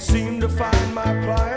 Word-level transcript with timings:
Santa 0.00 0.40
to 0.40 0.48
find 0.48 0.94
my 0.94 1.12
loving. 1.26 1.49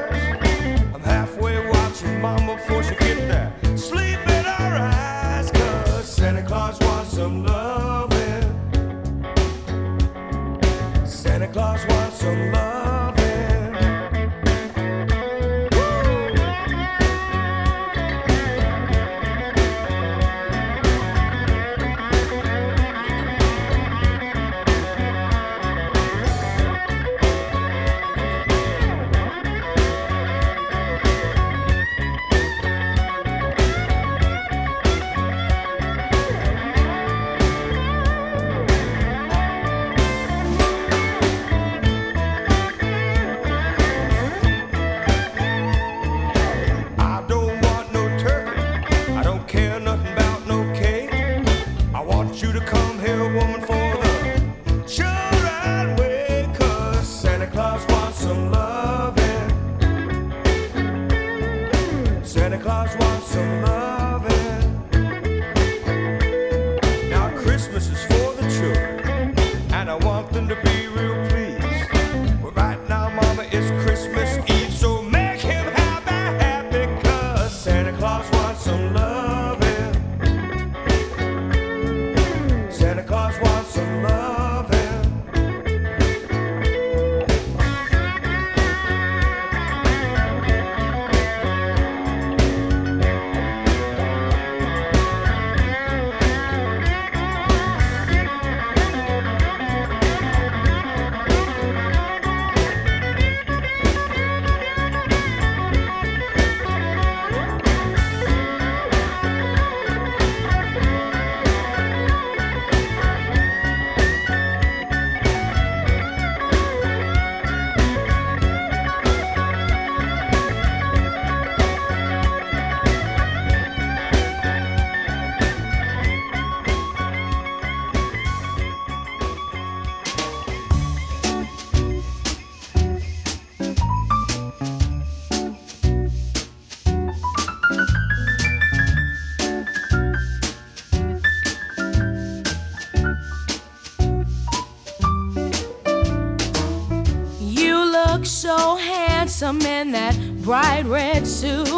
bright 150.54 150.86
red 150.86 151.26
suit. 151.26 151.73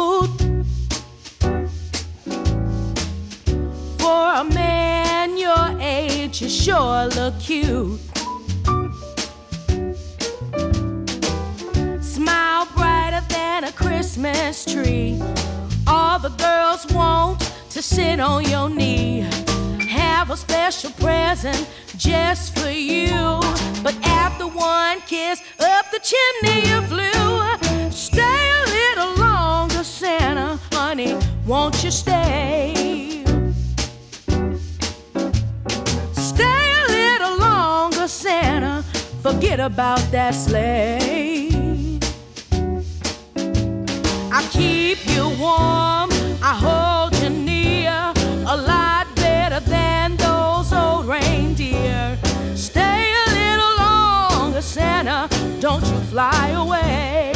fly 56.16 56.48
away. 56.64 57.30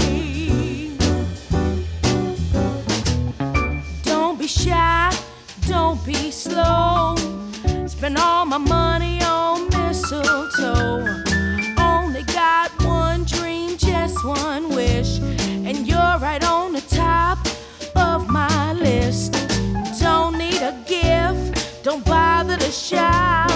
Don't 4.03 4.39
be 4.39 4.47
shy, 4.47 5.13
don't 5.69 6.03
be 6.07 6.31
slow. 6.31 7.15
Spend 7.87 8.17
all 8.17 8.47
my 8.47 8.57
money 8.57 9.23
on 9.23 9.69
mistletoe. 9.69 11.05
Only 11.79 12.23
got 12.23 12.71
one 12.83 13.25
dream, 13.25 13.77
just 13.77 14.25
one 14.25 14.71
wish, 14.71 15.19
and 15.69 15.87
you're 15.87 16.17
right 16.27 16.43
on 16.43 16.73
the 16.73 16.85
top 16.89 17.37
of 17.97 18.31
my 18.31 18.73
list. 18.73 19.33
Don't 20.01 20.39
need 20.39 20.63
a 20.63 20.75
gift, 20.89 21.85
don't 21.85 22.03
bother 22.07 22.57
to 22.57 22.71
shop. 22.73 23.50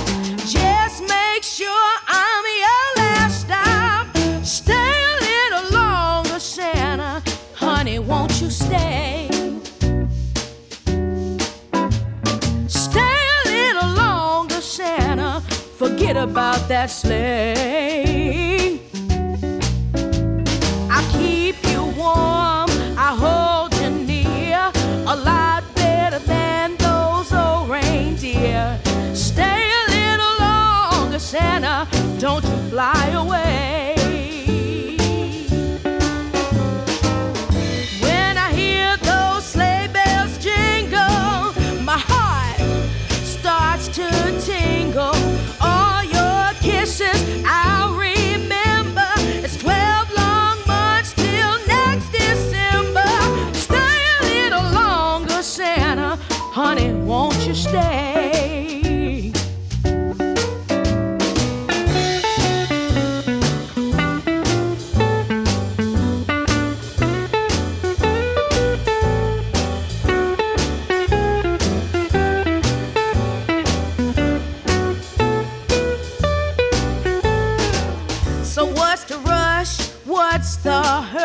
that 16.68 16.90
sleigh. 16.90 17.83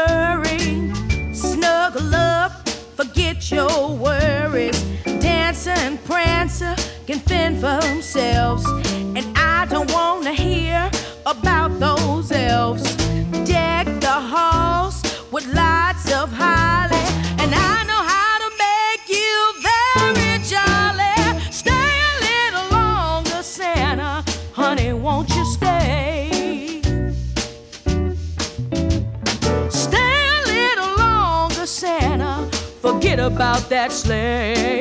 hurry. 0.08 0.92
Snuggle 1.34 2.16
up, 2.16 2.68
forget 2.96 3.52
your 3.52 3.96
worries. 3.96 4.80
Dance 5.20 5.68
and 5.68 6.04
Prancer 6.06 6.76
uh, 6.78 6.84
can 7.08 7.20
fend 7.20 7.56
for 7.60 7.80
themselves. 7.88 8.66
And 9.18 9.26
I 9.38 9.66
don't 9.70 9.92
wanna 9.92 10.34
hear 10.34 10.90
about 11.26 11.80
those. 11.80 11.99
about 33.34 33.70
that 33.70 33.92
sleigh. 33.92 34.79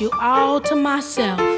you 0.00 0.10
all 0.20 0.60
to 0.60 0.74
myself. 0.74 1.53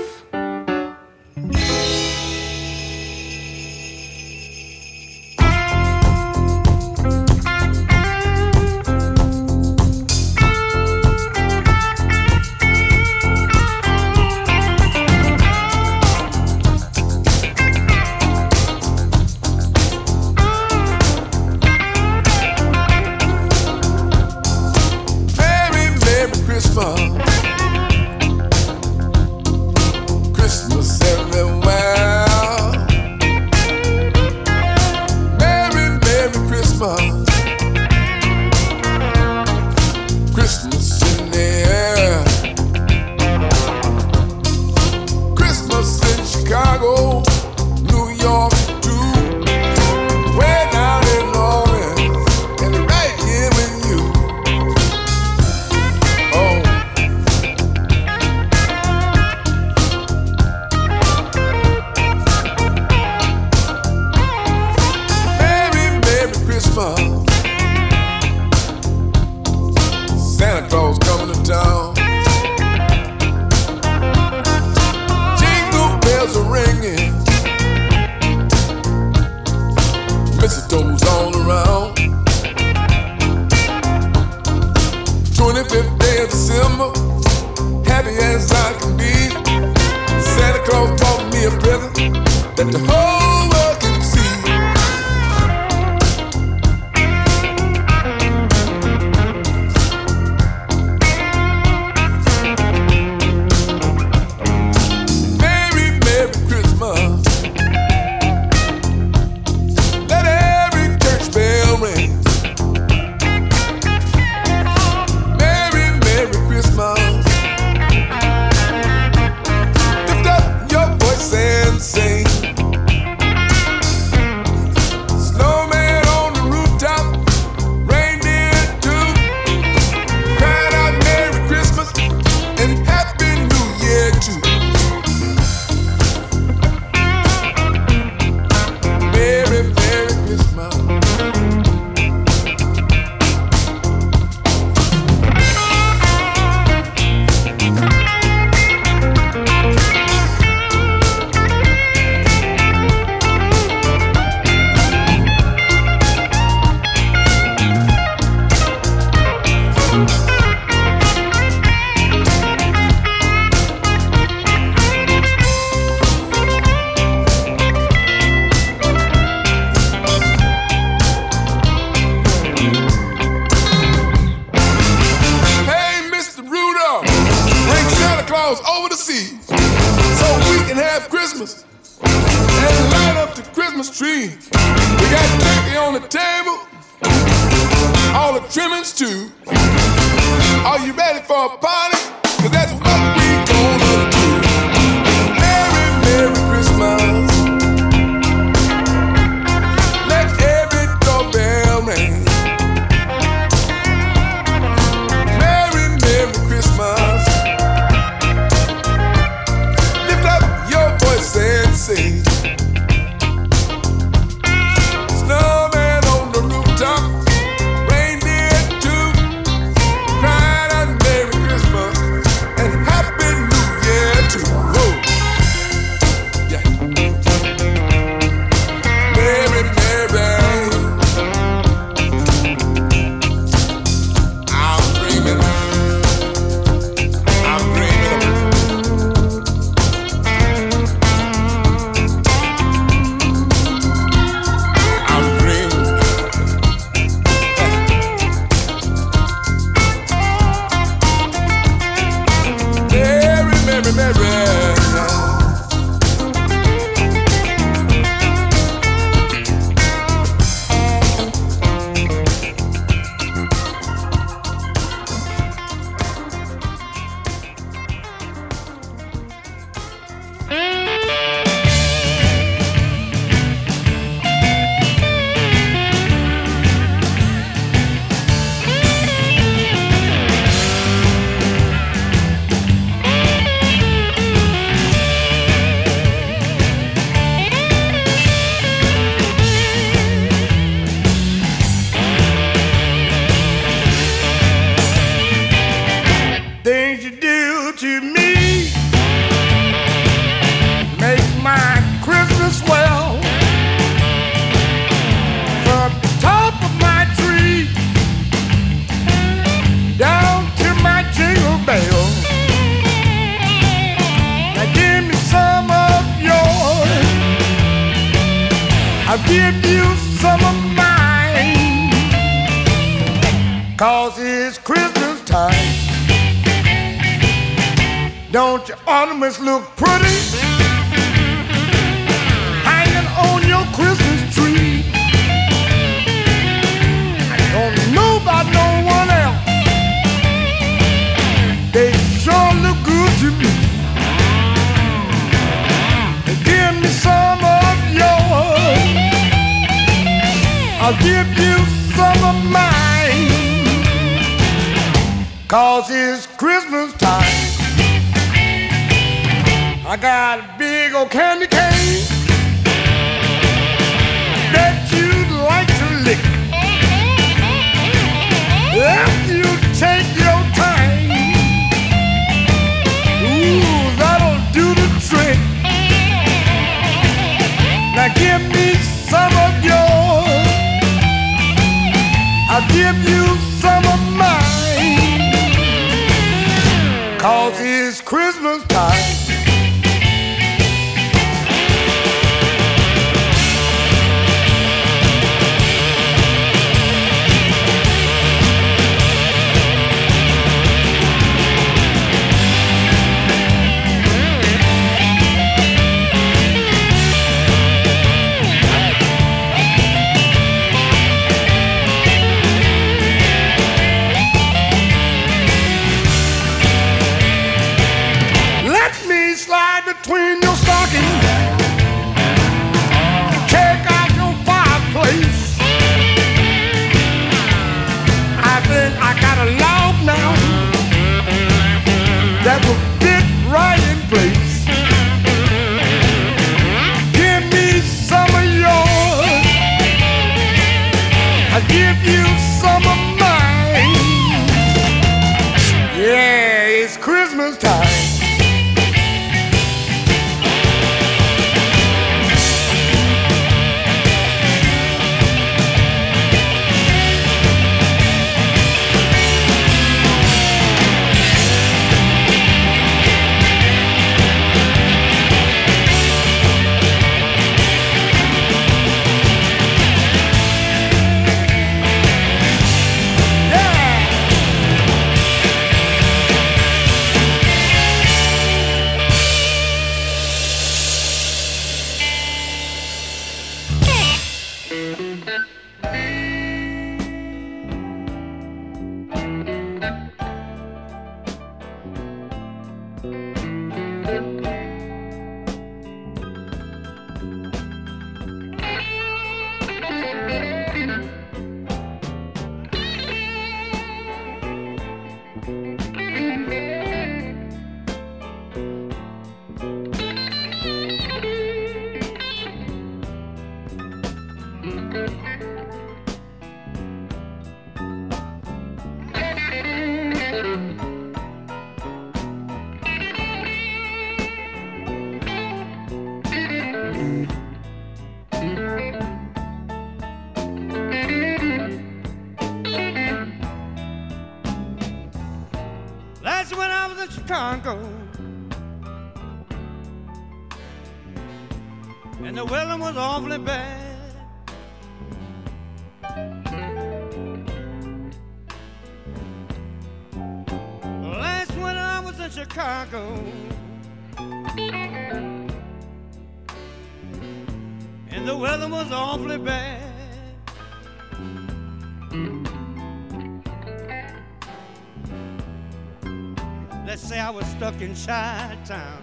In 567.63 567.95
Chi-Town. 567.95 569.03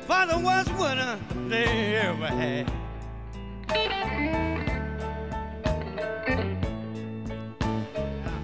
For 0.00 0.26
the 0.26 0.38
worst 0.38 0.74
winter 0.78 1.18
they 1.48 1.96
ever 1.96 2.26
had. 2.26 2.72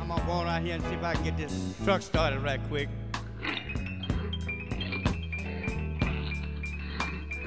I'm 0.01 0.09
gonna 0.09 0.27
go 0.27 0.33
out 0.33 0.63
here 0.63 0.75
and 0.75 0.85
see 0.85 0.91
if 0.91 1.03
I 1.03 1.15
can 1.15 1.25
get 1.25 1.37
this 1.39 1.75
truck 1.83 2.03
started 2.03 2.41
right 2.41 2.61
quick. 2.69 2.91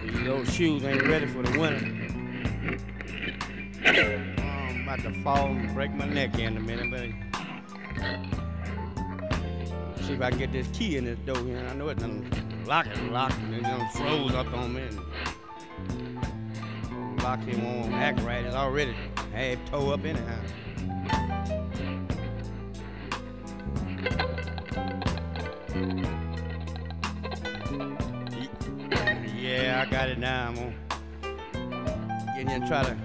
These 0.03 0.27
old 0.27 0.47
shoes 0.49 0.83
ain't 0.83 1.07
ready 1.07 1.27
for 1.27 1.43
the 1.43 1.59
winter. 1.59 1.85
Oh, 3.85 4.41
I'm 4.41 4.81
about 4.81 4.99
to 5.01 5.11
fall 5.23 5.51
and 5.51 5.71
break 5.75 5.93
my 5.93 6.05
neck 6.07 6.39
in 6.39 6.57
a 6.57 6.59
minute, 6.59 6.89
but 6.89 7.09
see 10.07 10.13
if 10.13 10.21
I 10.21 10.29
can 10.29 10.39
get 10.39 10.53
this 10.53 10.67
key 10.69 10.95
in 10.95 11.03
this 11.03 11.19
door 11.19 11.37
here. 11.39 11.57
And 11.57 11.67
I 11.67 11.73
know 11.73 11.89
it 11.89 11.99
done 11.99 12.29
lock 12.65 12.87
it, 12.87 12.97
lock 13.11 13.33
and 13.51 13.55
it 13.55 13.91
froze 13.91 14.33
up 14.33 14.53
on 14.53 14.73
me. 14.73 14.83
And 14.83 14.97
lock 17.21 17.45
it 17.45 17.59
won't 17.59 17.93
act 17.93 18.21
right. 18.21 18.45
It's 18.45 18.55
already 18.55 18.95
half 19.33 19.57
toe 19.69 19.91
up 19.91 20.05
anyhow. 20.05 20.39
Yeah, 29.35 29.83
I 29.85 29.89
got 29.91 30.09
it 30.09 30.19
now. 30.19 30.47
I'm 30.47 30.55
gonna 30.55 30.73
get 32.33 32.41
in 32.41 32.47
here 32.47 32.57
and 32.57 32.67
try 32.67 32.83
to 32.83 32.95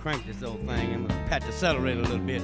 crank 0.00 0.26
this 0.26 0.42
old 0.42 0.58
thing. 0.60 0.94
I'm 0.94 1.06
gonna 1.06 1.28
pat 1.28 1.42
the 1.42 1.48
accelerator 1.48 2.00
a 2.00 2.02
little 2.02 2.18
bit. 2.18 2.42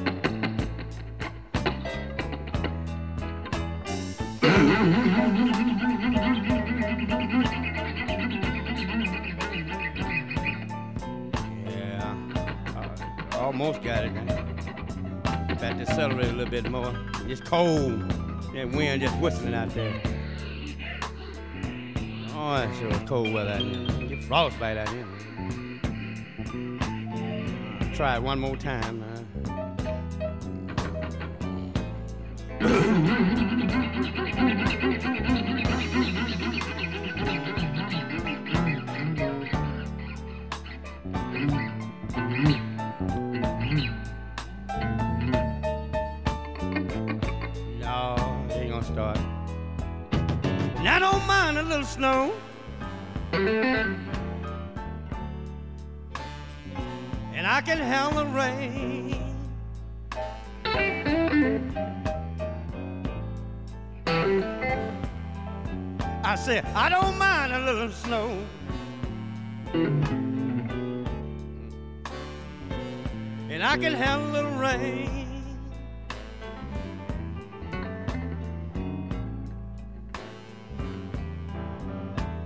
Little 16.45 16.63
bit 16.63 16.71
more. 16.71 16.95
It's 17.27 17.41
cold. 17.41 18.09
That 18.55 18.71
wind 18.71 19.03
just 19.03 19.17
whistling 19.19 19.55
out 19.55 19.71
there. 19.75 20.01
Oh, 22.37 22.57
that's 22.57 22.79
sure 22.79 22.93
cold 23.07 23.33
weather 23.33 23.53
out 23.53 23.63
here. 23.63 24.09
Get 24.09 24.25
frostbite 24.25 24.77
out 24.77 24.89
here. 24.91 25.07
Try 27.95 28.17
it 28.17 28.23
one 28.23 28.41
more 28.41 28.57
time. 28.57 29.05
snow. 32.61 33.31
I 66.77 66.89
don't 66.89 67.17
mind 67.19 67.53
a 67.53 67.61
little 67.61 67.89
snow. 67.93 68.37
And 73.49 73.63
I 73.63 73.77
can 73.77 73.93
have 73.93 74.21
a 74.21 74.33
little 74.33 74.51
rain. 74.51 75.57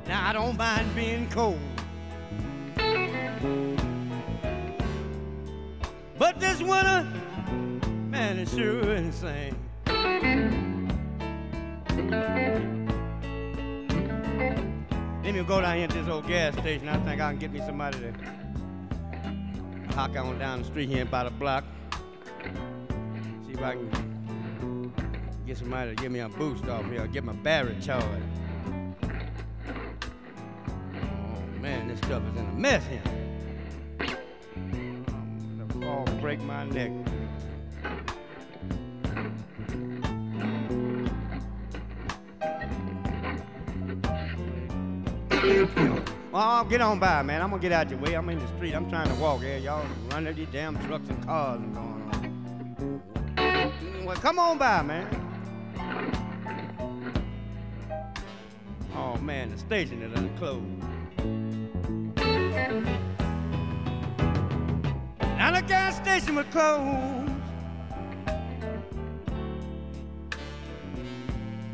Now 0.06 0.28
I 0.28 0.34
don't 0.34 0.58
mind 0.58 0.94
being 0.94 1.30
cold. 1.30 1.58
But 6.18 6.38
this 6.38 6.60
winter, 6.60 7.06
man, 8.10 8.40
it 8.40 8.50
sure 8.50 8.94
insane. 8.94 9.56
Me 15.38 15.44
go 15.44 15.60
down 15.60 15.76
here 15.76 15.86
to 15.86 15.94
this 15.94 16.08
old 16.08 16.26
gas 16.26 16.52
station. 16.54 16.88
I 16.88 16.96
think 17.04 17.20
I 17.20 17.30
can 17.30 17.38
get 17.38 17.52
me 17.52 17.60
somebody 17.60 17.96
to 18.00 18.12
hawk 19.94 20.16
on 20.16 20.36
down 20.36 20.62
the 20.62 20.64
street 20.64 20.88
here 20.88 21.04
about 21.04 21.26
the 21.26 21.30
block. 21.30 21.62
See 23.46 23.52
if 23.52 23.62
I 23.62 23.74
can 23.74 24.92
get 25.46 25.56
somebody 25.56 25.94
to 25.94 26.02
give 26.02 26.10
me 26.10 26.18
a 26.18 26.28
boost 26.28 26.66
off 26.66 26.84
here, 26.86 27.06
get 27.06 27.22
my 27.22 27.34
battery 27.34 27.76
charged. 27.80 28.08
Oh 30.96 31.60
man, 31.60 31.86
this 31.86 31.98
stuff 31.98 32.24
is 32.32 32.36
in 32.36 32.44
a 32.44 32.52
mess 32.54 32.84
here. 32.88 33.02
Oh, 34.00 35.66
the 35.68 35.72
fall 35.74 36.04
break 36.20 36.42
my 36.42 36.64
neck. 36.64 36.90
Oh, 46.40 46.62
get 46.62 46.80
on 46.80 47.00
by, 47.00 47.20
man. 47.22 47.42
I'm 47.42 47.50
gonna 47.50 47.60
get 47.60 47.72
out 47.72 47.90
your 47.90 47.98
way. 47.98 48.14
I'm 48.14 48.28
in 48.28 48.38
the 48.38 48.46
street. 48.54 48.72
I'm 48.72 48.88
trying 48.88 49.08
to 49.08 49.14
walk 49.16 49.42
Yeah, 49.42 49.56
Y'all 49.56 49.84
running 50.12 50.36
these 50.36 50.46
damn 50.52 50.78
trucks 50.86 51.08
and 51.08 51.26
cars 51.26 51.58
and 51.58 51.74
going 51.74 52.02
on. 52.12 53.02
Mm, 53.34 54.04
well, 54.04 54.16
come 54.18 54.38
on 54.38 54.56
by, 54.56 54.82
man. 54.82 55.08
Oh 58.94 59.16
man, 59.16 59.50
the 59.50 59.58
station 59.58 60.00
is 60.00 60.16
unclosed. 60.16 60.62
Now 65.20 65.50
the 65.50 65.62
gas 65.66 65.96
station 65.96 66.36
was 66.36 66.46
closed. 66.52 67.32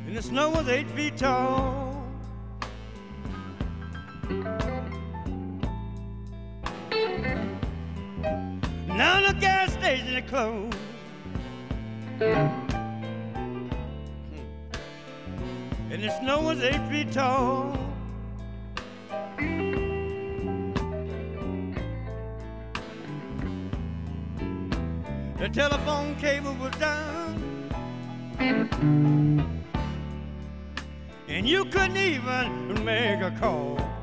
And 0.06 0.16
the 0.16 0.22
snow 0.22 0.48
was 0.48 0.68
eight 0.68 0.88
feet 0.92 1.18
tall. 1.18 1.83
Is 10.34 10.40
closed. 10.40 10.76
And 15.90 16.02
the 16.02 16.10
snow 16.20 16.42
was 16.42 16.60
eight 16.62 16.88
feet 16.88 17.12
tall. 17.12 17.76
The 25.38 25.48
telephone 25.52 26.16
cable 26.16 26.54
was 26.54 26.74
down. 26.76 27.70
And 31.28 31.48
you 31.48 31.64
couldn't 31.66 31.96
even 31.96 32.84
make 32.84 33.20
a 33.20 33.30
call. 33.38 33.93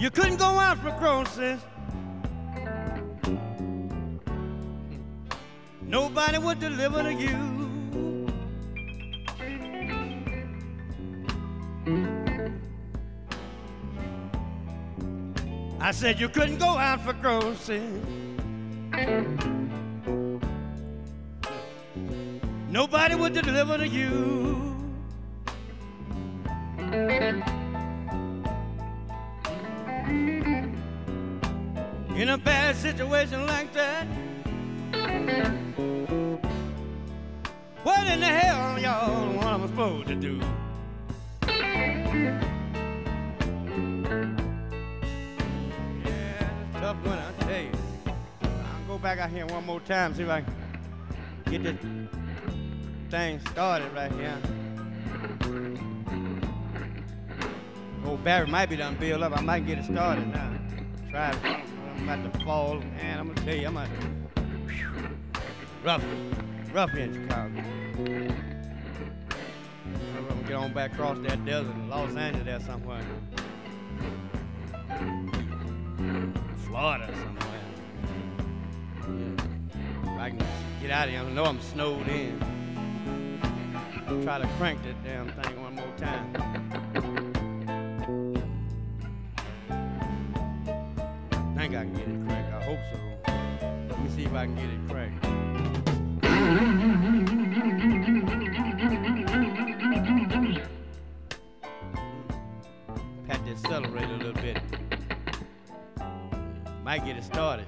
You 0.00 0.10
couldn't 0.10 0.38
go 0.38 0.46
out 0.46 0.78
for 0.78 0.92
groceries. 0.92 1.60
Nobody 5.82 6.38
would 6.38 6.58
deliver 6.58 7.02
to 7.02 7.12
you. 7.12 7.36
I 15.80 15.90
said 15.92 16.18
you 16.18 16.30
couldn't 16.30 16.56
go 16.56 16.78
out 16.78 17.02
for 17.02 17.12
groceries. 17.12 17.82
Nobody 22.70 23.14
would 23.16 23.34
deliver 23.34 23.76
to 23.76 23.86
you. 23.86 24.70
In 32.20 32.28
a 32.28 32.36
bad 32.36 32.76
situation 32.76 33.46
like 33.46 33.72
that, 33.72 34.04
what 37.82 38.06
in 38.08 38.20
the 38.20 38.26
hell, 38.26 38.78
y'all, 38.78 39.32
what 39.36 39.46
I'm 39.46 39.66
supposed 39.66 40.08
to 40.08 40.14
do? 40.16 40.38
Yeah, 41.48 42.42
it's 46.60 46.74
tough 46.74 47.02
one, 47.06 47.18
I 47.18 47.32
tell 47.38 47.62
you. 47.62 47.72
I'll 48.42 48.86
go 48.86 48.98
back 48.98 49.18
out 49.18 49.30
here 49.30 49.46
one 49.46 49.64
more 49.64 49.80
time, 49.80 50.14
see 50.14 50.24
if 50.24 50.28
I 50.28 50.42
can 50.42 50.54
get 51.46 51.62
this 51.62 51.78
thing 53.08 53.40
started 53.50 53.90
right 53.94 54.12
here. 54.12 54.36
Old 58.04 58.22
Barry 58.22 58.46
might 58.46 58.68
be 58.68 58.76
done 58.76 58.96
build 58.96 59.22
up. 59.22 59.34
I 59.34 59.40
might 59.40 59.66
get 59.66 59.78
it 59.78 59.86
started 59.86 60.26
now. 60.26 60.52
Try 61.10 61.30
it. 61.30 61.69
I'm 62.00 62.08
about 62.08 62.32
to 62.32 62.44
fall. 62.44 62.82
and 62.98 63.20
I'm 63.20 63.28
gonna 63.28 63.46
tell 63.46 63.54
you, 63.54 63.66
I'm 63.66 63.76
about 63.76 63.88
to. 64.00 64.08
Rough, 65.84 66.04
rough 66.72 66.94
in 66.94 67.12
Chicago. 67.14 67.62
I'm 70.16 70.28
gonna 70.28 70.42
get 70.42 70.54
on 70.54 70.72
back 70.72 70.92
across 70.92 71.18
that 71.26 71.44
desert 71.44 71.74
in 71.74 71.90
Los 71.90 72.16
Angeles 72.16 72.64
somewhere. 72.64 73.04
Florida 76.66 77.12
somewhere. 77.14 77.60
If 80.02 80.08
I 80.08 80.30
can 80.30 80.42
get 80.80 80.90
out 80.90 81.08
of 81.08 81.10
here, 81.10 81.20
I 81.20 81.30
know 81.30 81.44
I'm 81.44 81.60
snowed 81.60 82.08
in. 82.08 82.38
Try 84.22 84.38
to 84.38 84.48
crank 84.58 84.82
that 84.84 85.04
damn 85.04 85.30
thing 85.32 85.62
one 85.62 85.74
more 85.74 85.92
time. 85.98 86.49
Think 91.70 91.78
I 91.78 91.84
can 91.84 91.94
get 91.94 92.08
it 92.08 92.26
cracked. 92.26 92.52
I 92.52 92.62
hope 92.64 92.80
so. 92.90 92.98
Let 93.88 93.98
me 94.02 94.08
see 94.16 94.24
if 94.24 94.32
I 94.32 94.46
can 94.46 94.56
get 94.56 94.64
it 94.64 94.80
cracked. 94.88 95.22
Pat 103.28 103.44
the 103.44 103.50
accelerator 103.52 104.14
a 104.14 104.16
little 104.16 104.32
bit. 104.32 104.58
Might 106.84 107.04
get 107.04 107.16
it 107.16 107.24
started 107.24 107.66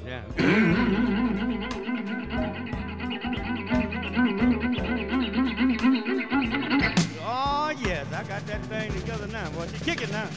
oh 7.24 7.70
yes, 7.84 8.06
I 8.12 8.24
got 8.24 8.46
that 8.46 8.64
thing 8.64 8.92
together 8.92 9.28
now. 9.28 9.48
Boy, 9.50 9.68
she 9.68 9.84
kick 9.84 10.02
it 10.02 10.10
now. 10.10 10.28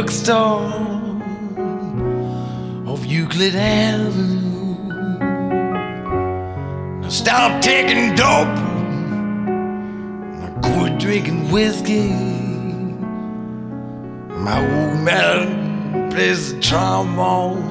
Bookstore 0.00 0.62
off 2.86 3.04
Euclid 3.04 3.54
Avenue. 3.54 4.88
Now 7.02 7.08
stop 7.10 7.60
taking 7.60 8.14
dope, 8.14 8.48
I 10.44 10.48
quit 10.62 10.98
drinking 10.98 11.50
whiskey. 11.50 12.14
My 14.48 14.58
old 14.58 15.00
man 15.00 16.10
plays 16.10 16.54
the 16.54 16.60
trombone 16.62 17.68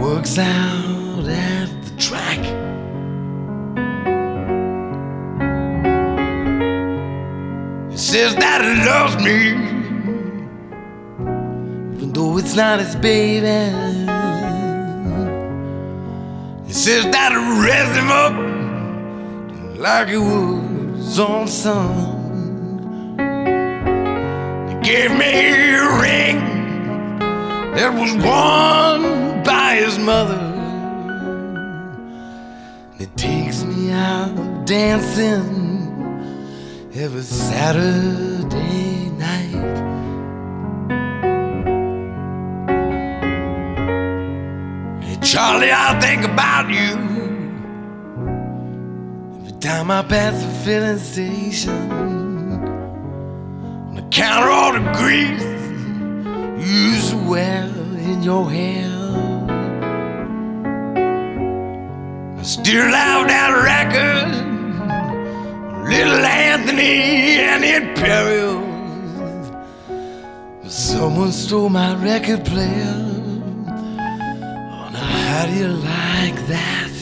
works 0.00 0.36
out 0.36 1.28
at 1.28 1.68
the 1.84 1.96
track. 1.96 2.40
He 7.88 7.96
says 7.96 8.34
that 8.34 8.62
he 8.64 8.74
loves 8.84 9.16
me, 9.24 9.67
it's 12.48 12.56
not 12.56 12.80
his 12.80 12.96
baby. 12.96 13.46
He 16.66 16.72
says 16.72 17.04
that 17.12 17.30
he 17.30 17.38
raised 17.68 17.94
him 17.94 18.10
up 18.10 18.32
like 19.78 20.08
he 20.08 20.16
was 20.16 21.18
on 21.18 21.46
son. 21.46 23.18
He 24.66 24.74
gave 24.80 25.10
me 25.10 25.74
a 25.74 26.00
ring 26.00 26.38
that 27.74 27.92
was 27.92 28.14
worn 28.14 29.42
by 29.44 29.74
his 29.74 29.98
mother. 29.98 30.40
It 32.98 33.14
takes 33.14 33.62
me 33.62 33.90
out 33.90 34.64
dancing 34.64 35.44
every 36.94 37.20
Saturday 37.20 38.47
Charlie, 45.30 45.70
I 45.70 46.00
think 46.00 46.24
about 46.24 46.70
you 46.70 46.96
every 49.36 49.60
time 49.60 49.90
I 49.90 50.02
pass 50.02 50.42
the 50.42 50.48
filling 50.64 50.96
station. 50.96 51.90
And 53.90 53.98
I 53.98 54.02
count 54.08 54.46
all 54.46 54.72
the 54.72 54.80
grease 54.96 55.42
you 56.66 57.18
wear 57.28 57.64
in 58.08 58.22
your 58.22 58.50
hair. 58.50 58.88
I 62.38 62.42
still 62.42 62.90
have 62.90 63.28
that 63.28 63.50
record, 63.74 64.32
Little 65.90 66.24
Anthony 66.24 67.36
and 67.50 67.62
the 67.64 67.74
Imperials. 67.82 68.64
Someone 70.72 71.32
stole 71.32 71.68
my 71.68 71.94
record 72.02 72.46
player. 72.46 73.07
Do 75.48 75.54
you 75.54 75.68
like 75.68 76.36
that? 76.48 76.92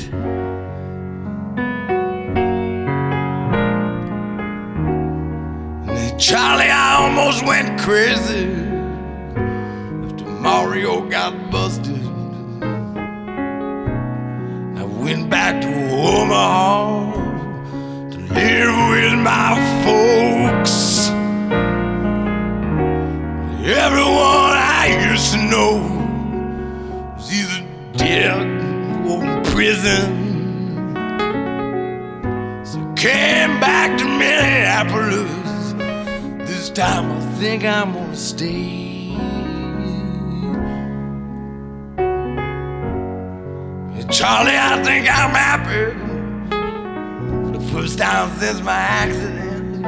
Charlie, 6.17 6.71
I 6.71 6.97
almost 7.01 7.45
went 7.45 7.81
crazy 7.81 8.47
after 10.05 10.27
Mario 10.27 11.09
got 11.09 11.51
busted. 11.51 12.07
I 14.79 14.85
went 14.85 15.29
back 15.29 15.61
to 15.63 15.69
Omaha 15.91 17.15
to 18.13 18.19
live 18.33 18.77
with 18.93 19.19
my 19.25 19.57
folks. 19.83 21.09
Everyone 23.67 24.57
I 24.79 25.11
used 25.11 25.33
to 25.33 25.39
know 25.43 25.96
dead 28.07 28.41
or 29.09 29.25
in 29.25 29.43
prison. 29.45 30.05
So 32.65 32.79
came 32.95 33.59
back 33.61 33.99
to 33.99 34.05
Minneapolis. 34.05 35.73
This 36.49 36.71
time 36.71 37.11
I 37.11 37.21
think 37.41 37.65
I'm 37.65 37.93
gonna 37.93 38.17
stay. 38.17 38.95
Charlie, 44.09 44.57
I 44.57 44.83
think 44.85 45.05
I'm 45.19 45.35
happy 45.47 45.85
for 47.45 47.59
the 47.59 47.65
first 47.73 47.99
time 47.99 48.31
since 48.39 48.61
my 48.63 48.83
accident. 49.03 49.85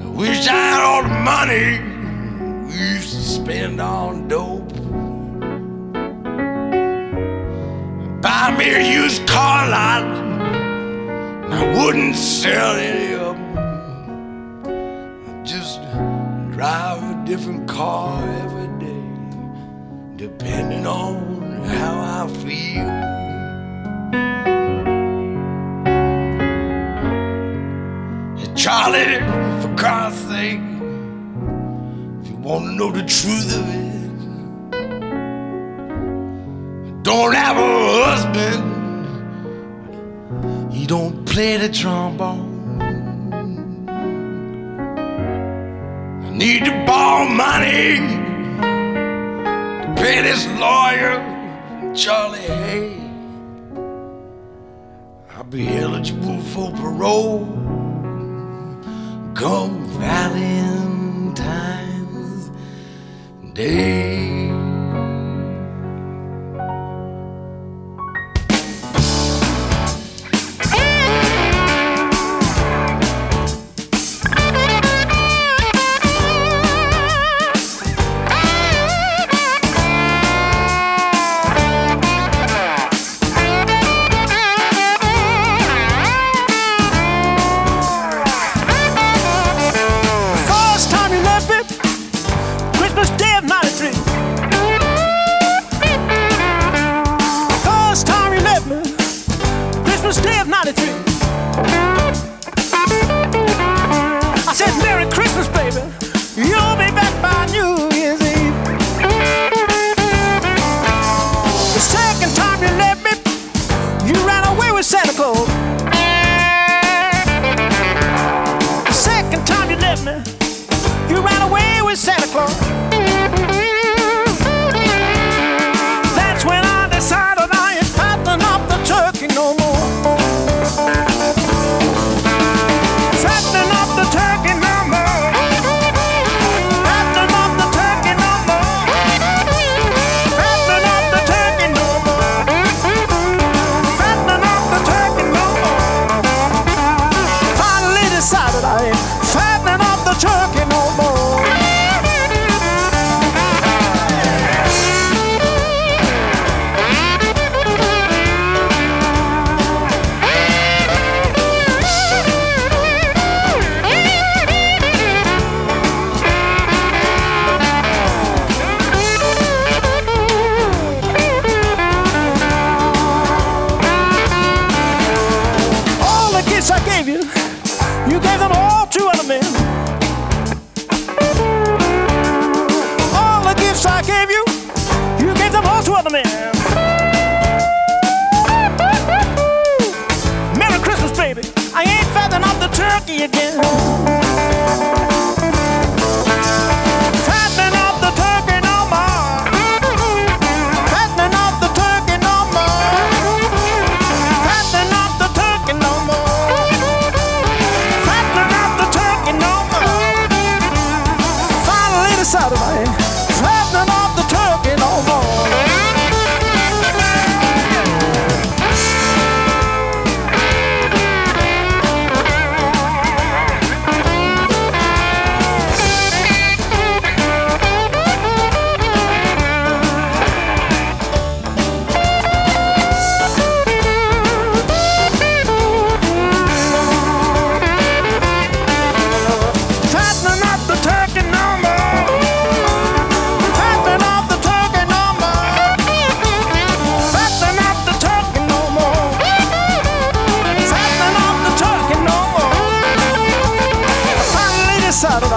I 0.00 0.06
wish 0.06 0.48
I 0.48 0.52
had 0.52 0.80
all 0.88 1.02
the 1.02 1.16
money 1.32 1.68
we 2.66 2.72
used 2.94 3.10
to 3.14 3.20
spend 3.20 3.80
on 3.80 4.26
dope. 4.28 4.61
Buy 8.32 8.48
me 8.56 8.94
used 8.94 9.26
car 9.28 9.68
lot, 9.68 10.04
and 10.04 11.52
I 11.52 11.62
wouldn't 11.76 12.16
sell 12.16 12.76
any 12.76 13.12
of 13.12 13.36
them. 13.36 14.64
I 15.28 15.44
just 15.44 15.82
drive 16.50 17.02
a 17.02 17.24
different 17.26 17.68
car 17.68 18.26
every 18.44 18.70
day, 18.86 19.06
depending 20.16 20.86
on 20.86 21.62
how 21.76 21.94
I 22.20 22.26
feel. 22.42 22.90
Charlie, 28.56 29.20
for 29.60 29.74
Christ's 29.76 30.22
sake, 30.28 30.64
if 32.22 32.28
you 32.30 32.36
want 32.36 32.64
to 32.64 32.72
know 32.78 32.90
the 32.92 33.04
truth 33.04 33.54
of 33.58 33.68
it, 33.68 33.91
don't 37.02 37.34
have 37.34 37.56
a 37.56 38.04
husband. 38.04 38.62
He 40.72 40.86
don't 40.86 41.24
play 41.26 41.56
the 41.56 41.68
trombone. 41.68 42.50
I 46.24 46.30
need 46.30 46.64
to 46.64 46.84
borrow 46.86 47.28
money 47.28 47.96
to 49.82 49.94
pay 49.96 50.22
this 50.22 50.46
lawyer. 50.58 51.20
Charlie, 51.94 52.38
Hay. 52.40 52.98
I'll 55.34 55.44
be 55.44 55.68
eligible 55.68 56.40
for 56.40 56.70
parole 56.72 57.46
come 59.34 59.84
Valentine's 59.98 61.40
Day. 63.54 64.31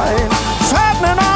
time. 0.06 0.30
Saddening 0.70 1.35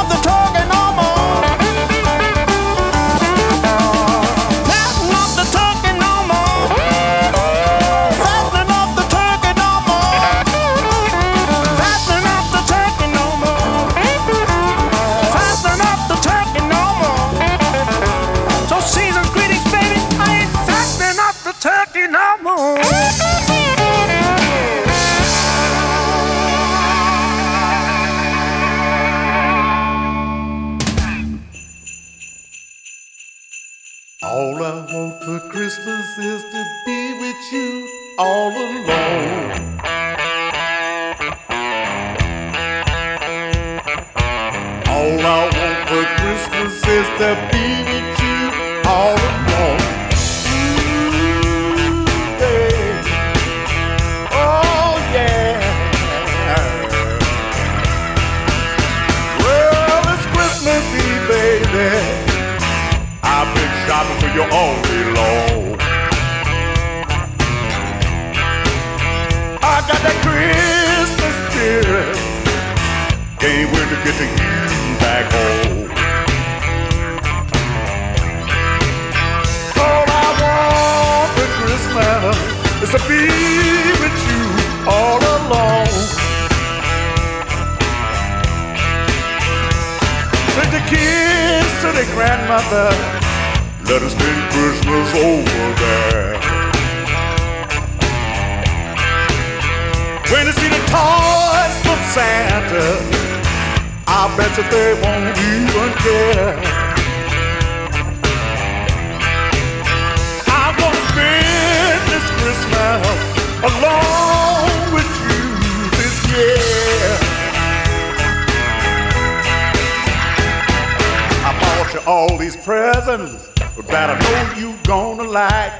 all 122.10 122.36
these 122.39 122.57
presents, 122.57 123.49
that 123.86 124.10
I 124.10 124.18
know 124.18 124.41
you 124.57 124.76
gonna 124.82 125.30
like. 125.30 125.74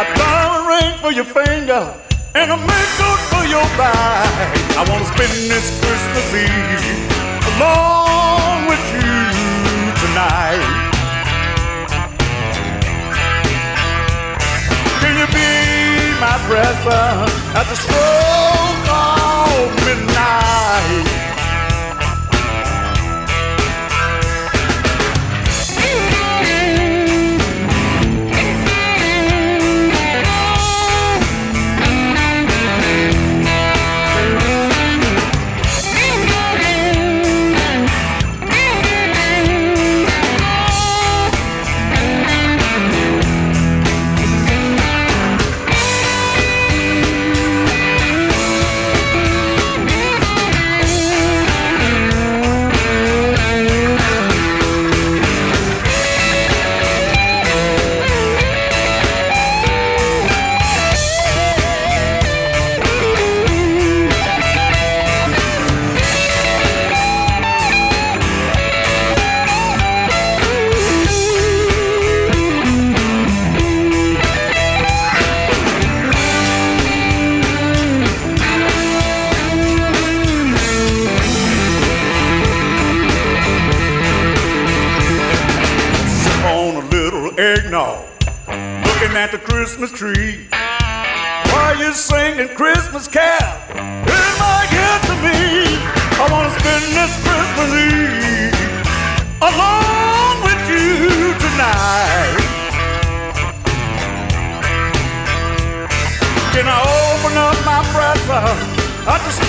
A 0.00 0.04
diamond 0.16 0.64
ring 0.72 0.92
for 0.96 1.12
your 1.12 1.28
finger 1.28 1.92
and 2.34 2.48
a 2.50 2.56
makeup 2.56 3.20
for 3.28 3.44
your 3.44 3.68
back. 3.76 4.32
I 4.80 4.82
wanna 4.88 5.04
spend 5.12 5.52
this 5.52 5.68
Christmas 5.84 6.28
Eve 6.32 7.04
along 7.52 8.64
with 8.64 8.80
you 8.96 9.20
tonight. 10.00 10.64
Can 15.04 15.14
you 15.20 15.28
be 15.36 15.52
my 16.16 16.36
present 16.48 17.28
at 17.52 17.66
the 17.68 17.76
stroke 17.76 18.88
of 18.88 19.68
midnight? 19.84 21.21
Christmas 89.62 89.92
tree. 89.92 90.48
Why 90.50 91.76
you 91.78 91.92
singing 91.92 92.48
Christmas 92.56 93.06
carol 93.06 93.46
in 93.70 94.32
my 94.42 94.66
get 94.74 94.98
to 95.06 95.14
me? 95.22 95.78
I 96.18 96.26
wanna 96.32 96.50
spend 96.58 96.82
this 96.98 97.14
Christmas 97.22 97.70
Eve 97.86 98.58
alone 99.38 100.42
with 100.42 100.62
you 100.66 101.30
tonight. 101.46 102.42
Can 106.50 106.66
I 106.66 106.82
open 106.82 107.38
up 107.38 107.54
my 107.64 107.86
present? 107.94 108.58
I 109.06 109.14
just 109.22 109.40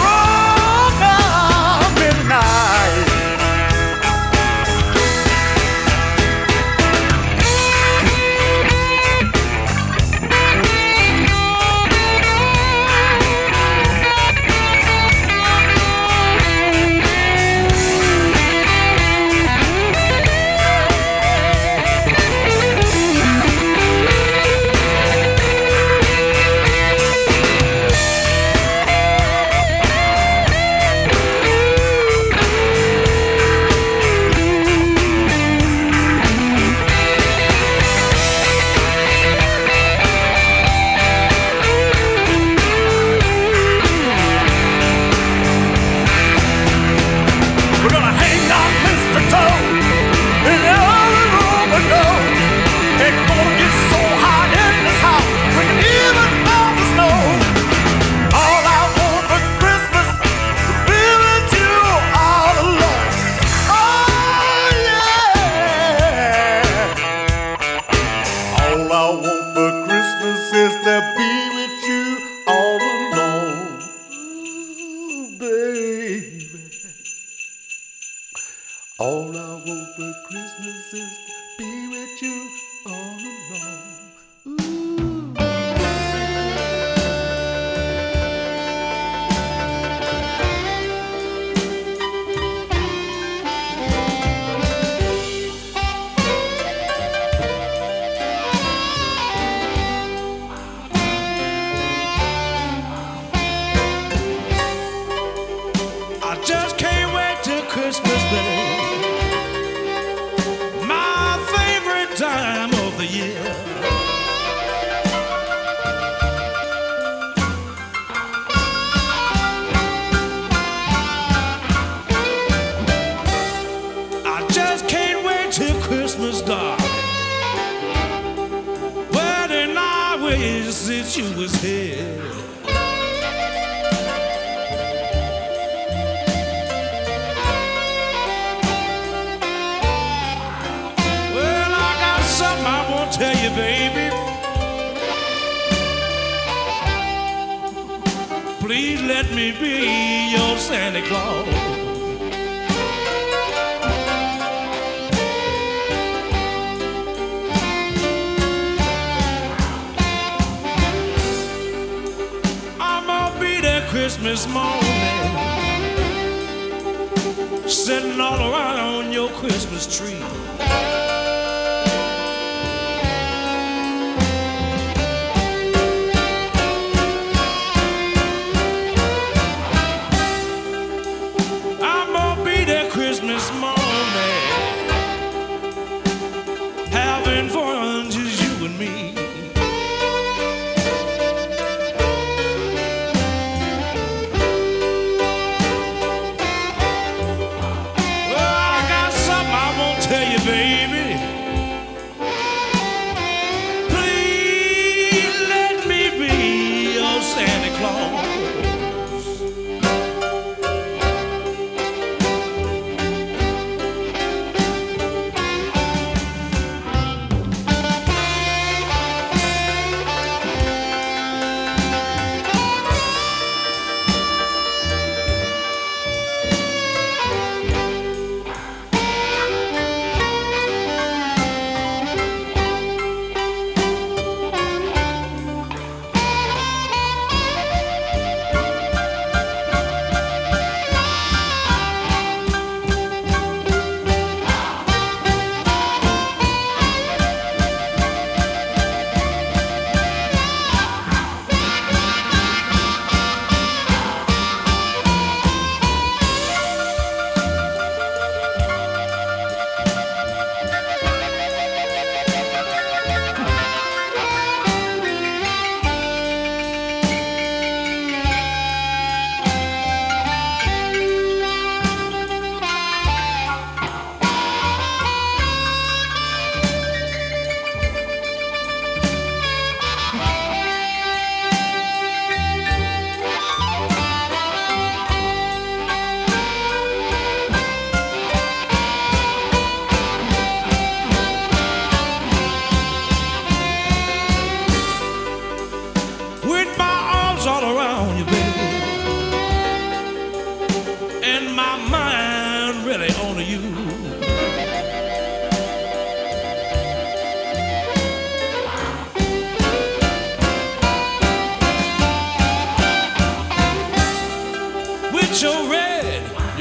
strong. 207.93 208.22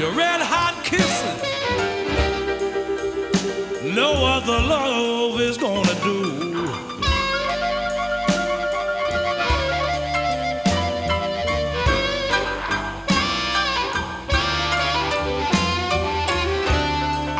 your 0.03 0.11
red 0.11 0.41
hot 0.41 0.83
kisses. 0.83 1.41
No 3.95 4.11
other 4.35 4.59
love 4.75 5.39
is 5.39 5.57
gonna 5.57 5.95
do. 6.03 6.19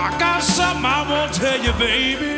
I 0.06 0.08
got 0.18 0.42
something 0.42 0.86
I 0.86 1.06
won't 1.10 1.34
tell 1.34 1.60
you, 1.66 1.74
baby. 1.74 2.33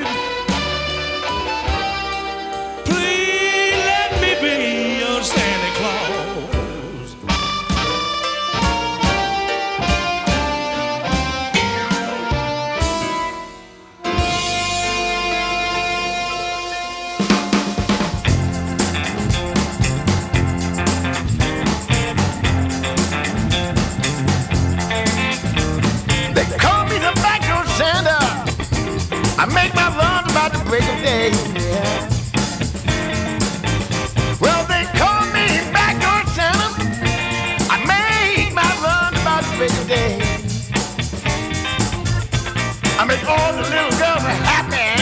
Make 43.08 43.30
all 43.30 43.54
the 43.54 43.62
little 43.62 43.92
girls 44.02 44.24
happy. 44.50 44.98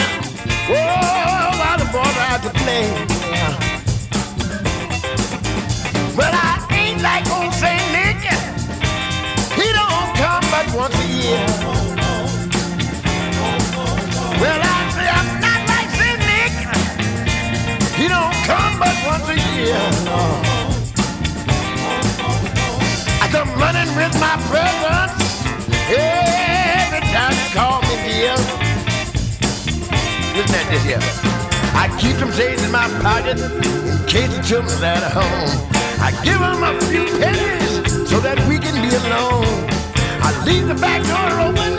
Whoa, 0.68 1.56
while 1.56 1.78
the 1.78 1.86
boys 1.90 2.16
are 2.20 2.28
out 2.32 2.42
to 2.42 2.50
play. 2.60 2.84
Well, 6.14 6.34
I 6.34 6.60
ain't 6.70 7.00
like 7.00 7.24
old 7.32 7.54
Saint 7.54 7.80
Nick. 7.96 8.20
He 9.56 9.72
don't 9.72 10.10
come 10.20 10.44
but 10.52 10.68
once 10.76 10.94
a 11.00 11.06
year. 11.08 11.46
Well, 14.36 14.60
I 14.60 14.76
say 14.92 15.08
I'm 15.08 15.40
not 15.40 15.60
like 15.72 15.88
Saint 15.96 16.20
Nick. 16.28 16.52
He 17.96 18.06
don't 18.06 18.36
come 18.44 18.78
but 18.78 18.96
once 19.06 19.28
a 19.32 19.38
year. 19.56 19.80
I 23.22 23.28
come 23.32 23.48
running 23.58 23.88
with 23.96 24.12
my 24.20 24.36
presents 24.50 25.23
every 25.98 27.00
time 27.14 27.32
you 27.32 27.48
call 27.54 27.80
me 27.82 27.94
dear. 28.06 28.36
Listen 30.34 30.56
at 30.56 30.66
this 30.70 30.84
here. 30.84 31.02
I 31.74 31.88
keep 31.98 32.16
some 32.16 32.32
change 32.32 32.60
in 32.62 32.70
my 32.70 32.86
pocket 33.02 33.38
in 33.38 33.96
case 34.06 34.30
the 34.34 34.42
children's 34.42 34.82
at 34.82 35.02
home. 35.12 35.50
I 36.00 36.10
give 36.22 36.38
them 36.38 36.62
a 36.62 36.72
few 36.90 37.04
pennies 37.18 38.08
so 38.08 38.20
that 38.20 38.38
we 38.48 38.58
can 38.58 38.74
be 38.82 38.94
alone. 38.94 39.46
I 40.22 40.30
leave 40.44 40.68
the 40.68 40.74
back 40.74 41.02
door 41.06 41.48
open 41.48 41.74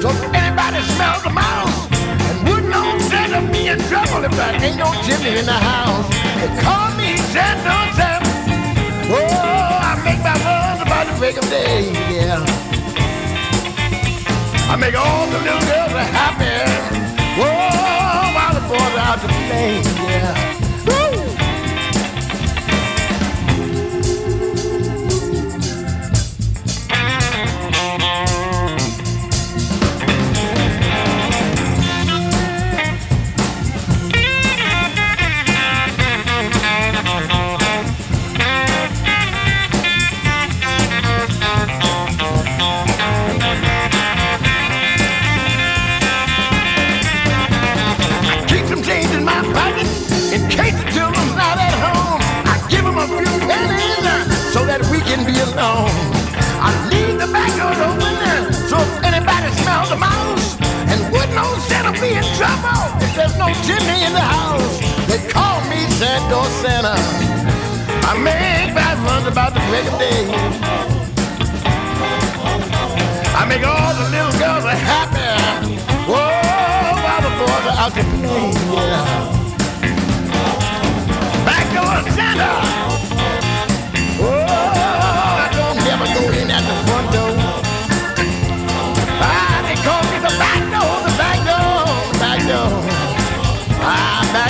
so 0.00 0.10
anybody 0.32 0.80
smells 0.94 1.22
the 1.22 1.30
mouse. 1.30 1.90
And 2.30 2.48
wouldn't 2.48 2.70
know 2.70 2.98
Santa 3.10 3.40
be 3.52 3.66
in 3.66 3.78
trouble 3.90 4.24
if 4.24 4.32
there 4.32 4.54
ain't 4.62 4.78
no 4.78 4.92
chimney 5.02 5.38
in 5.38 5.46
the 5.46 5.52
house. 5.52 6.06
They 6.38 6.48
call 6.62 6.94
me 6.96 7.16
Santa 7.34 7.76
Santa. 7.98 8.28
Oh, 9.10 9.78
I 9.82 10.00
make 10.04 10.20
my 10.22 10.36
runs 10.44 10.82
about 10.82 11.06
the 11.06 11.18
break 11.18 11.36
of 11.36 11.48
day, 11.50 11.90
yeah. 12.14 12.67
I 14.70 14.76
make 14.76 14.94
all 14.94 15.26
the 15.26 15.38
little 15.38 15.60
girls 15.60 15.92
happy. 16.12 16.60
Whoa, 17.40 18.34
while 18.34 18.52
the 18.52 18.60
boys 18.68 18.98
out 19.00 19.18
to 19.22 19.28
play, 19.28 19.80
yeah. 20.06 20.67
I 55.60 56.70
leave 56.90 57.18
the 57.18 57.26
back 57.32 57.50
door 57.58 57.74
open 57.82 58.14
so 58.70 58.78
anybody 59.02 59.50
smells 59.58 59.90
mouse 59.96 60.54
and 60.86 61.10
would 61.10 61.30
be 62.00 62.14
in 62.14 62.22
trouble 62.38 62.78
if 63.02 63.10
there's 63.16 63.36
no 63.36 63.50
chimney 63.66 64.06
in 64.06 64.12
the 64.12 64.22
house. 64.22 64.78
They 65.10 65.18
call 65.28 65.60
me 65.66 65.82
Santa 65.98 66.44
Santa. 66.62 66.94
I 68.06 68.14
make 68.22 68.74
bad 68.74 68.98
runs 69.02 69.26
about 69.26 69.54
the 69.54 69.60
day. 69.98 70.30
I 73.34 73.44
make 73.46 73.66
all 73.66 73.94
the 73.98 74.06
little 74.14 74.34
girls 74.38 74.64
happy. 74.78 75.26
Whoa, 76.06 76.22
while 77.02 77.22
the 77.26 77.32
boys 77.34 77.66
are 77.66 77.78
out 77.82 77.92
to 77.98 78.04
play. 78.14 78.54
Yeah. 78.74 79.34
Back 81.44 81.66
Santa. 82.14 82.87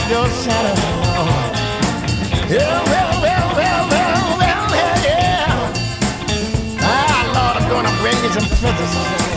Door 0.08 0.28
Santa. 0.30 0.74
Yeah, 2.48 2.82
well, 2.84 3.20
well, 3.20 3.56
well, 3.56 3.88
well, 3.90 4.38
well, 4.38 4.70
yeah, 4.72 5.04
yeah. 5.04 6.78
Ah, 6.80 7.30
Lord, 7.34 7.62
I'm 7.62 7.68
gonna 7.68 7.94
bring 8.00 8.16
you 8.24 8.30
some 8.30 8.48
presents. 8.58 9.27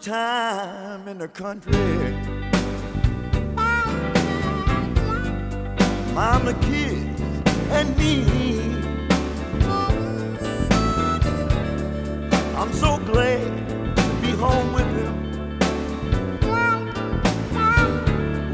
Time 0.00 1.06
in 1.08 1.18
the 1.18 1.28
country. 1.28 1.74
Mama, 6.14 6.54
kids, 6.62 7.20
and 7.68 7.94
me. 7.98 8.24
I'm 12.56 12.72
so 12.72 12.96
glad 12.96 13.44
to 13.96 14.14
be 14.22 14.30
home 14.30 14.72
with 14.72 14.86
him. 14.86 15.14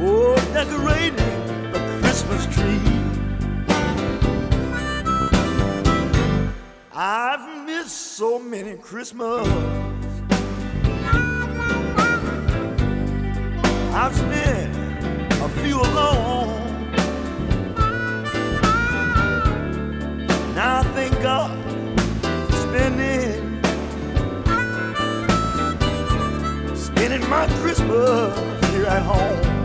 Oh, 0.01 0.35
decorating 0.53 1.21
a 1.77 2.01
Christmas 2.01 2.47
tree. 2.57 2.81
I've 6.93 7.67
missed 7.67 8.17
so 8.17 8.41
many 8.41 8.77
Christmas. 8.79 9.96
I've 13.99 14.15
spent 14.15 14.77
a 15.41 15.49
few 15.63 15.81
alone. 15.81 16.93
Now 20.55 20.81
I 20.81 20.83
thank 20.93 21.15
God 21.23 21.57
for 22.47 22.57
spending 22.69 23.57
spending 26.77 27.27
my 27.31 27.47
Christmas 27.63 28.71
here 28.73 28.85
at 28.85 29.03
home. 29.03 29.56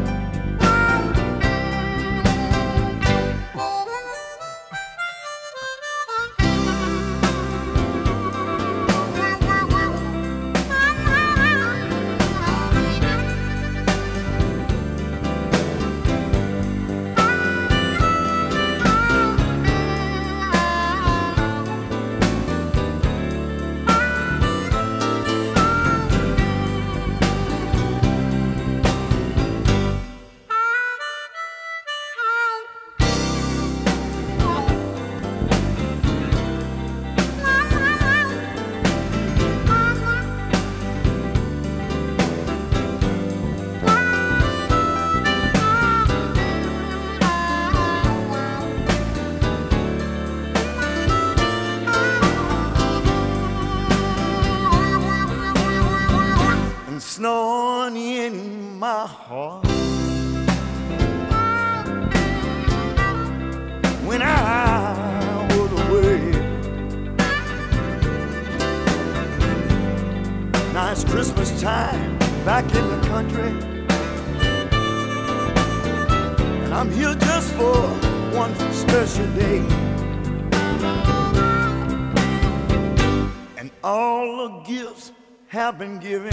Have 85.71 85.79
been 85.79 85.99
given. 85.99 86.31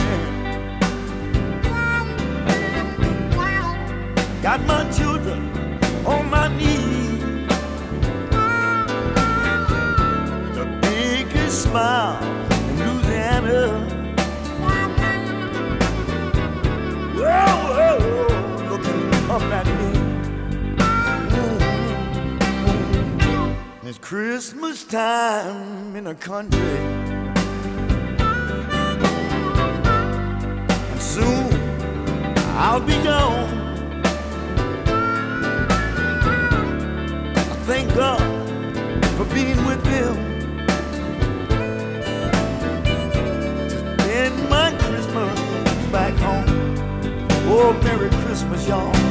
Got 4.42 4.60
my 4.66 4.90
children 4.90 5.50
on 6.04 6.28
my 6.28 6.48
knee. 6.56 7.20
The 10.54 10.64
biggest 10.82 11.62
smile 11.62 12.20
in 12.68 12.78
Louisiana. 12.80 13.60
Whoa, 17.14 17.46
whoa, 17.78 17.98
whoa, 18.00 18.70
looking 18.70 19.06
up 19.30 19.42
at 19.58 19.66
me. 19.66 19.90
Mm-hmm. 22.90 23.86
It's 23.86 23.98
Christmas 23.98 24.82
time 24.84 25.94
in 25.94 26.04
the 26.04 26.16
country. 26.16 27.08
I'll 32.78 32.86
be 32.86 33.02
gone. 33.02 33.74
I 37.34 37.56
thank 37.66 37.92
God 37.92 38.22
for 39.16 39.24
being 39.34 39.66
with 39.66 39.82
them. 39.82 40.14
To 43.68 43.98
spend 43.98 44.48
my 44.48 44.70
Christmas 44.78 45.40
back 45.90 46.14
home. 46.18 46.44
Oh, 47.50 47.72
Merry 47.82 48.10
Christmas, 48.22 48.68
y'all. 48.68 49.07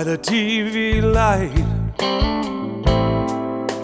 By 0.00 0.04
the 0.04 0.16
TV 0.16 1.02
light. 1.02 1.66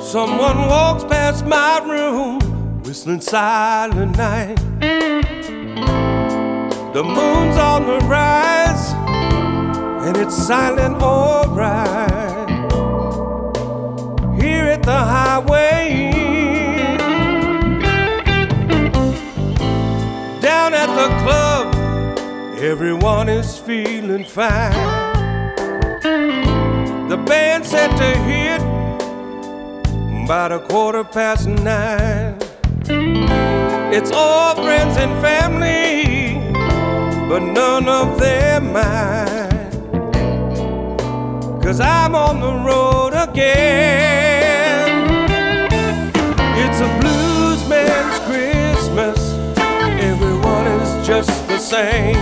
Someone 0.01 0.57
walks 0.67 1.05
past 1.05 1.45
my 1.45 1.79
room, 1.85 2.41
whistling 2.85 3.21
silent 3.21 4.17
night. 4.17 4.57
The 6.95 7.05
moon's 7.05 7.59
on 7.59 7.87
the 7.87 7.99
rise, 8.07 8.93
and 10.07 10.17
it's 10.17 10.35
silent 10.35 11.03
alright. 11.03 12.49
Here 14.41 14.69
at 14.77 14.83
the 14.85 15.01
highway, 15.15 16.13
down 20.41 20.73
at 20.73 20.91
the 21.01 21.09
club. 21.23 21.75
Everyone 22.59 23.29
is 23.29 23.59
feeling 23.59 24.25
fine. 24.25 24.96
The 27.17 27.23
band 27.23 27.65
set 27.65 27.89
to 27.97 28.19
hit 28.29 28.61
about 30.25 30.53
a 30.53 30.59
quarter 30.59 31.03
past 31.03 31.49
nine. 31.49 32.37
It's 33.91 34.11
all 34.13 34.55
friends 34.55 34.99
and 34.99 35.13
family, 35.23 36.53
but 37.27 37.41
none 37.41 37.89
of 37.89 38.19
them 38.21 38.75
mine. 38.75 39.71
Cause 41.63 41.81
I'm 41.81 42.15
on 42.15 42.41
the 42.41 42.53
road 42.53 43.15
again. 43.15 44.91
It's 46.63 46.81
a 46.81 46.99
blues 47.01 47.67
man's 47.67 48.19
Christmas. 48.29 49.19
Everyone 50.11 50.67
is 50.67 51.07
just 51.07 51.49
the 51.49 51.59
same. 51.59 52.21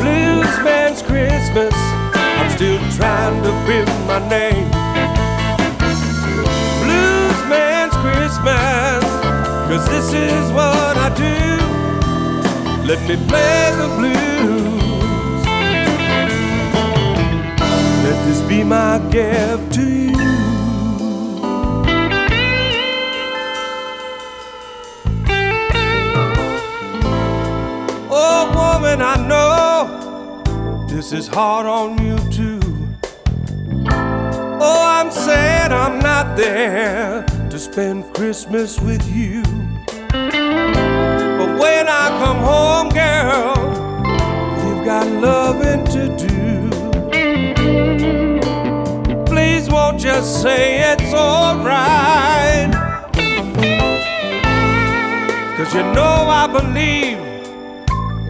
Blues 0.00 0.58
man's 0.64 1.02
Christmas. 1.02 1.99
Trying 3.00 3.42
to 3.44 3.52
build 3.66 3.88
my 4.06 4.18
name. 4.28 4.68
Blues 6.84 7.40
man's 7.48 7.94
Christmas. 8.04 9.02
Cause 9.68 9.88
this 9.88 10.12
is 10.12 10.52
what 10.52 10.98
I 10.98 11.08
do. 11.16 11.38
Let 12.86 13.00
me 13.08 13.16
play 13.26 13.72
the 13.80 13.88
blues. 13.96 15.44
Let 18.04 18.18
this 18.26 18.42
be 18.42 18.62
my 18.64 18.98
gift 19.10 19.72
to 19.76 19.82
you. 19.82 20.12
Oh, 28.10 28.42
woman, 28.54 29.00
I 29.00 29.16
know 29.26 30.86
this 30.86 31.12
is 31.14 31.28
hard 31.28 31.64
on 31.64 31.96
you 32.04 32.18
too. 32.30 32.59
There 36.36 37.24
to 37.50 37.58
spend 37.58 38.12
Christmas 38.14 38.80
with 38.80 39.06
you. 39.08 39.42
But 40.12 41.50
when 41.58 41.88
I 41.88 42.08
come 42.18 42.38
home, 42.38 42.88
girl, 42.90 43.56
you've 44.64 44.84
got 44.84 45.06
loving 45.06 45.84
to 45.86 46.08
do. 46.16 46.70
Please 49.26 49.68
won't 49.68 50.02
you 50.04 50.22
say 50.22 50.92
it's 50.92 51.12
alright? 51.12 52.72
Cause 55.56 55.74
you 55.74 55.82
know 55.92 56.28
I 56.28 56.46
believe 56.46 57.18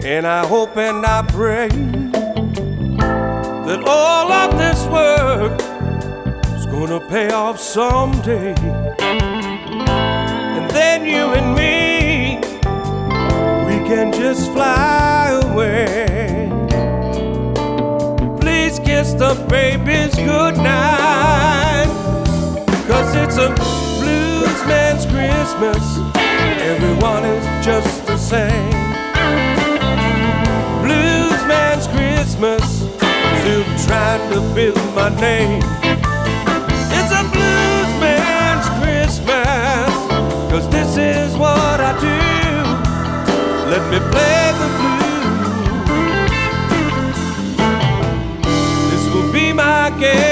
and 0.03 0.25
I 0.27 0.45
hope 0.45 0.75
and 0.77 1.05
I 1.05 1.21
pray 1.21 1.69
that 3.67 3.83
all 3.85 4.31
of 4.31 4.57
this 4.57 4.85
work 4.87 5.70
gonna 6.87 6.99
pay 6.99 7.29
off 7.29 7.59
someday. 7.59 8.55
And 10.57 10.69
then 10.71 11.05
you 11.05 11.31
and 11.37 11.53
me, 11.55 12.37
we 13.67 13.87
can 13.87 14.11
just 14.11 14.51
fly 14.51 15.39
away. 15.43 16.49
Please 18.39 18.79
kiss 18.79 19.13
the 19.13 19.35
babies 19.47 20.15
goodnight. 20.15 21.85
Cause 22.87 23.13
it's 23.15 23.37
a 23.37 23.49
blues 24.01 24.61
man's 24.65 25.05
Christmas. 25.05 25.83
Everyone 26.71 27.23
is 27.25 27.45
just 27.63 28.07
the 28.07 28.17
same. 28.17 28.71
Blues 30.81 31.41
man's 31.45 31.85
Christmas. 31.87 32.63
Still 33.41 33.65
trying 33.85 34.31
to 34.33 34.41
build 34.55 34.95
my 34.95 35.09
name. 35.21 35.90
Cause 40.51 40.67
this 40.67 40.97
is 40.97 41.37
what 41.37 41.79
I 41.79 41.93
do. 41.97 42.19
Let 43.71 43.83
me 43.89 43.99
play 44.11 44.51
the 44.59 44.67
blues. 44.79 45.31
This 48.91 49.03
will 49.13 49.31
be 49.31 49.53
my 49.53 49.89
game. 49.97 50.30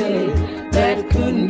silly 0.00 0.28
that 0.70 1.10
couldn't 1.10 1.49